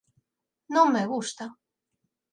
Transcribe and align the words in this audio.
Non 0.73 0.87
me 0.93 1.03
gusta. 1.13 1.45